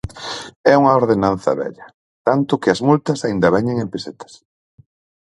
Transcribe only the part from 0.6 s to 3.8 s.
É unha ordenanza vella, tanto que as multas aínda veñen